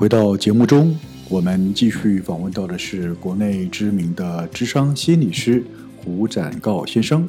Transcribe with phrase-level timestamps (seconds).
[0.00, 0.96] 回到节目中，
[1.30, 5.62] 我们继续访问到的是国内知名的智商心理师
[5.94, 7.28] 胡展告先生，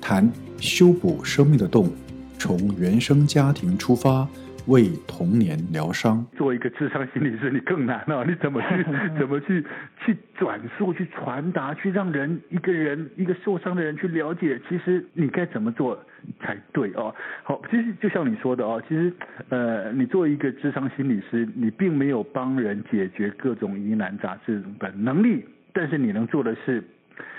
[0.00, 0.30] 谈
[0.60, 1.90] 修补生命的洞，
[2.38, 4.28] 从原生家庭出发。
[4.66, 6.26] 为童年疗伤。
[6.36, 8.24] 做一个智商心理师，你更难了。
[8.24, 8.84] 你怎么去
[9.16, 9.64] 怎么去
[10.04, 15.96] 去转述、去传达、去让人一个人一个受伤的人去了解，其实你该怎么做
[16.40, 17.14] 才对哦？
[17.42, 19.12] 好，其实就像你说的哦，其实
[19.48, 26.82] 呃，你作为一个智商心理师，你并没有帮人解决各种疑难杂症的能力，但是你能做的是，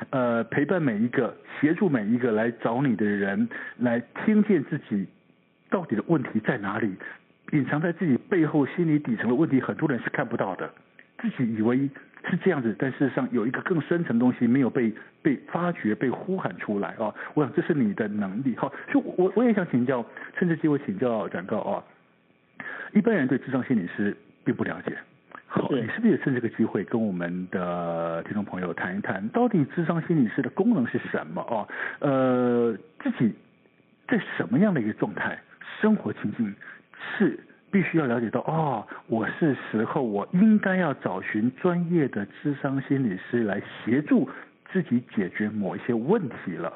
[0.09, 3.47] 呃，陪伴每一个，协助每一个来找你的人，
[3.77, 5.07] 来听见自己。
[5.69, 6.95] 到底的问题在哪里？
[7.51, 10.69] 隐藏在自己背后心理底层的问题，很多人是看不到的。
[11.21, 11.89] 自己以为
[12.29, 17.13] 是这样子，但事实上有一个更深层的东西没有被被发掘、被呼喊出来啊！
[17.33, 18.55] 我想这是你的能力。
[18.55, 20.05] 好，所以我我也想请教，
[20.37, 21.83] 趁这机会请教展告啊。
[22.93, 24.97] 一般人对智商心理师并不了解，
[25.45, 31.67] 好，你是不是也趁这个机会跟我们的听众朋友谈一谈，到底智商心理师的功能是什么啊？
[31.99, 33.33] 呃，自己
[34.07, 35.37] 在什么样的一个状态？
[35.79, 36.55] 生活情境
[37.17, 37.39] 是
[37.77, 44.27] 必须要了解到哦，我是时候我应该要找寻专业的智商心理师来协助
[44.73, 46.73] 自己解决某一些问题了。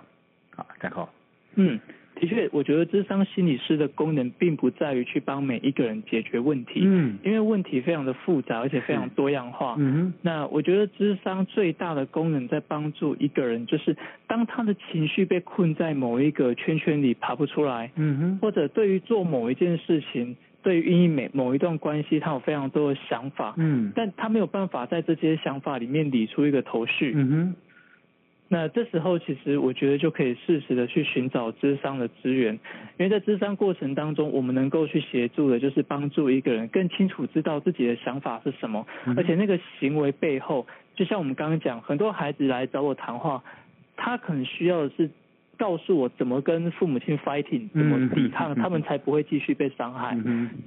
[0.55, 1.09] 啊，展誥。
[1.55, 1.79] 嗯。
[2.13, 10.13] 的确，我觉得智商心理师的功能并不在于去帮每一个人解决问题，嗯，因为问题非常的复杂，而且非常多样化，嗯哼。
[10.21, 13.95] 那我觉得智商最大的功能在帮助一个人，就是
[14.27, 27.55] 当他的情绪被困在某一个圈圈里爬不出来，嗯哼，或者对于做某一件事情，对于每某一段关系，他有非常多的想法，嗯，但他没有办法在这些想法里面理出一个头绪，嗯哼。
[28.53, 32.53] 那这时候，其实我觉得就可以适时的去寻找智商的资源，
[32.97, 43.41] 因为在智商过程当中，我们能够去协助的，就是帮助一个人更清楚知道自己的想法是什么，而且那个行为背后，就像我们刚刚讲，很多孩子来找我谈话，
[43.95, 45.09] 他可能需要的是。
[45.61, 50.17] 告诉我怎么跟父母亲 fighting，怎么抵抗，他们才不会继续被伤害。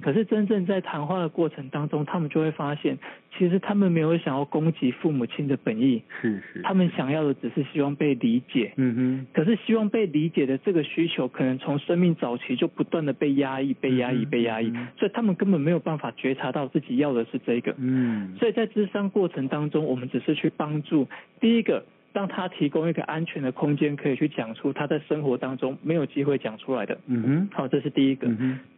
[0.01, 2.97] 可是真正在谈话的过程当中，他们就会发现，
[3.37, 8.71] 其实他们没有想要攻击父母亲的本意，是是，他们想要的只是希望被理解。
[8.77, 9.27] 嗯哼。
[9.33, 17.75] 可是希望被理解的这个需求，可能从生命早期就不断的被压抑、被压抑、被压抑，所以他们根本没有办法觉察到自己要的是这个。
[17.77, 18.33] 嗯。
[18.39, 21.05] 所以在智商过程当中，我们只是去帮助
[21.41, 21.83] 第一个。
[22.15, 26.97] 让他提供一个安全的空间，可以去讲出他在生活当中没有机会讲出来的。
[27.07, 28.31] 嗯哼，好，这是第一个。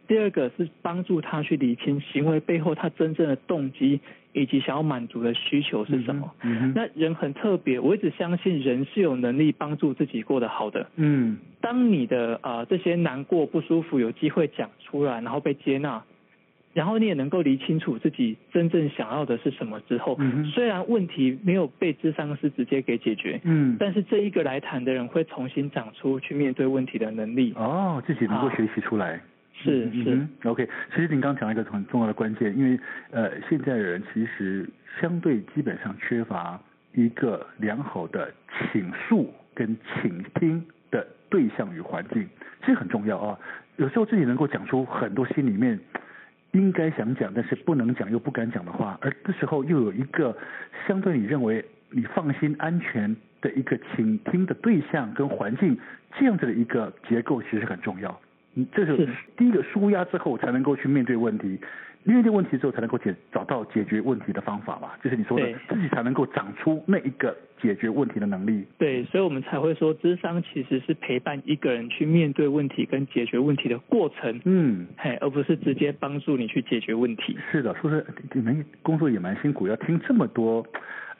[0.08, 4.00] 第二个是帮助他去理清行为背后他真正的动机
[4.32, 6.32] 以及想要满足的需求是什么。
[6.42, 10.88] 嗯哼，那人很特别，我一直相信人是有能力帮助自己过得好的。
[10.96, 16.02] 嗯，当你的啊、呃、这些难过不舒服有机会讲出来，然后被接纳。
[16.74, 27.52] 然后你也能够理清楚自己真正想要的是什么之后，嗯、虽然问题没有被智商师直接给解决，嗯，但是这一个来谈的人会重新长出去面对问题的能力。
[27.56, 29.14] 哦，自己能够学习出来。
[29.14, 29.20] 啊、
[29.54, 30.68] 是是、嗯、OK。
[30.94, 32.78] 其实您刚讲了一个很重要的关键，因为
[33.10, 34.68] 呃，现在的人其实
[35.00, 36.60] 相对基本上缺乏
[36.94, 38.32] 一个良好的
[38.70, 42.28] 倾诉跟倾听的对象与环境，
[42.60, 43.36] 其实很重要啊。
[43.78, 45.76] 有时候自己能够讲出很多心里面。
[46.52, 50.36] 应该想讲，但是不能讲又不敢讲的话，而这时候又有一个
[50.86, 55.78] 相对你认为你放心安全的一个倾听的对象跟环境，
[56.18, 58.18] 这样子的一个结构其实很重要。
[58.54, 61.58] 你，这是第一个舒压之后才能够去面对问题。
[62.14, 68.64] 面对问题之后，才能够解找到解决问题的方法嘛，就是你说的，自己才能够长出那一个解决问题的能力。
[68.78, 74.40] 对，所以我们才会说，智商其实是陪伴一个人去面对问题跟解决问题的过程。
[74.44, 77.36] 嗯，嘿，而不是直接帮助你去解决问题。
[77.52, 80.66] 是的，说是你们工作也蛮辛苦，要听这么多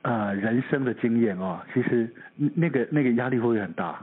[0.03, 2.10] 呃人生的经验哦，其实
[2.55, 4.03] 那个那个压力会不会很大？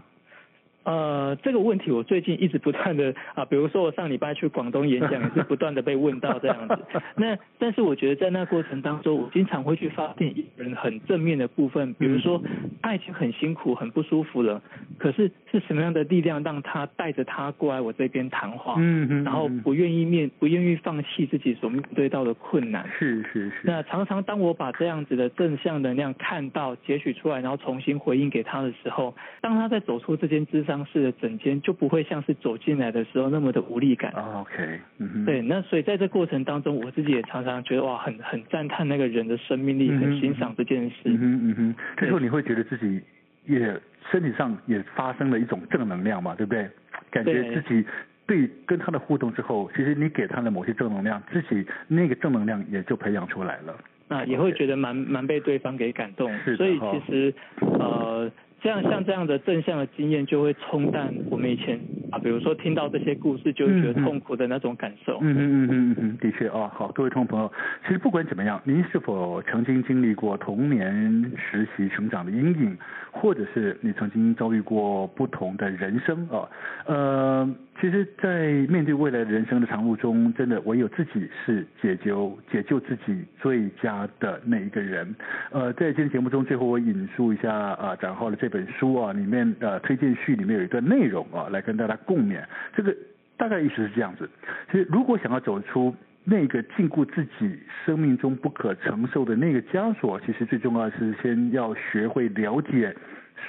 [0.85, 6.77] 呃，这个问题我最近一直不断的啊，比如说我上礼拜去广东演讲，也是不断的被问到这样子。
[7.17, 12.39] 那但是我觉得在那过程当中，我经常会去发现一个人很正面的部分，比如说
[12.83, 14.61] 他已经很辛苦、很不舒服了，
[14.99, 18.75] 可是是什么样的力量让他带着他过来我这边谈话？
[18.77, 19.23] 嗯嗯。
[19.23, 22.87] 然后不愿意面，不愿意放弃自己所面对到的困难。
[22.95, 23.61] 是是是。
[23.63, 30.74] 那常常当我把这样子的正向能量看到、截取出来，然后重新回应给他的时候，当他在走出这间咨商。
[30.75, 34.11] 当时的整间就不会像是走进来的时候那么的无力感。
[34.11, 40.95] OK，嗯哼，对，那所以在这过程当中，我自己也常常觉得哇，很很赞叹那个人的生命力，很欣赏这件事。
[41.05, 43.01] 嗯哼嗯哼，这时候你会觉得自己
[43.45, 43.73] 也
[44.11, 46.69] 身体上也发生了一种正能量嘛，对不对？
[47.09, 47.87] 感觉自己
[48.27, 53.73] 对跟他的互动之后，其实你给他的某些正能量，自己那个正能量也就培养出来了。
[54.09, 56.29] 那也会觉得蛮蛮被对方给感动。
[56.57, 58.29] 所以其实呃。
[58.65, 61.79] 这样像这样的正向的经验，就会冲淡我们以前
[62.09, 65.19] 啊，比如说听到这些故事就会觉得痛苦的那种感受。
[65.21, 67.51] 嗯嗯嗯嗯嗯，的确啊，好，各位听众朋友，
[67.85, 72.75] 其实不管怎么样，您是否曾经经历过童年实习成长的阴影，
[73.11, 76.49] 或者是你曾经遭遇过不同的人生啊，
[76.87, 77.55] 呃。
[77.79, 85.13] 其实，在面对未来人生的长路中，真的唯有自己是解救解救自己最佳的那一个人。
[85.51, 92.41] 呃，在今天节目中，最后我引述一下啊，展浩的这本书啊，里面呃推荐序里面有一段内容啊，来跟大家共勉。
[92.73, 92.95] 这个
[93.35, 94.27] 大概意思是这样子：
[94.71, 95.93] 其实，如果想要走出
[96.23, 102.95] 那个禁锢自己生命中不可承受的那个枷锁，其实最重要是先要学会了解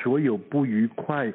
[0.02, 1.32] 所有不愉快。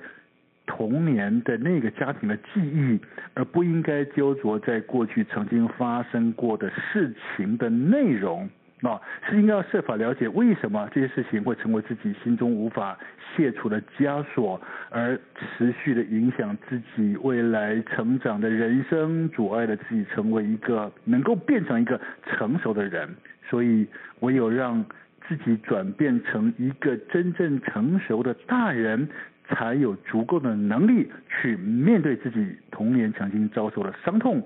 [0.74, 2.98] 童年的那个家庭的记忆，
[3.34, 8.50] 而不应该焦灼在过去曾经发生过的事情的内容
[8.82, 12.98] 啊，是应该要设法了解为什么这些事情会成为自己心中无法
[13.36, 14.60] 卸除的枷锁，
[14.90, 23.10] 而持续的影响自己未来成长的人生，阻碍了自己成为一个能够变成一个成熟的人。
[23.50, 23.86] 所以，
[24.22, 24.84] 唯有让
[25.28, 29.10] 自己转变成一个真正成熟的大人。
[29.52, 34.42] 才有足够的能力去面对自己童年曾经遭受的伤痛，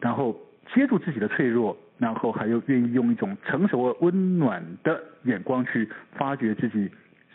[0.00, 0.38] 然后
[0.74, 6.90] 接住自己的脆弱，然后还有愿意用一种成熟而温暖的眼光去发掘自己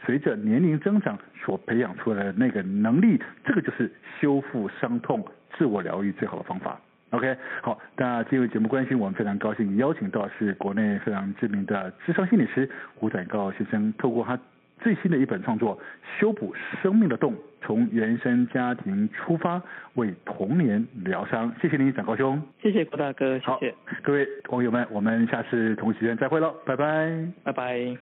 [0.05, 5.23] 随着年龄增长所培养出来的那个能力，这个就是修复伤痛、
[5.57, 6.79] 自我疗愈最好的方法。
[7.11, 14.39] OK，好，那今日节目关系，我们非常高兴邀请到是国内非常知名的智商心理师胡展誥先生，透过他。
[14.81, 15.77] 最新的一本创作
[16.19, 19.61] 《修补生命的洞》，从原生家庭出发，
[19.93, 21.53] 为童年疗伤。
[21.61, 22.41] 谢谢您，展高兄。
[22.61, 23.45] 谢谢郭大哥，谢谢。
[23.45, 23.59] 好，
[24.01, 28.10] 各位网友们，我们下次同时间再会喽，拜拜，拜拜。